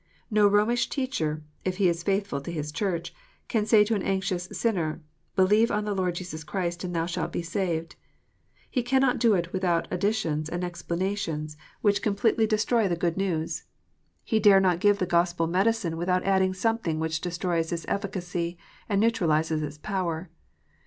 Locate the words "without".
9.53-9.87, 15.97-16.23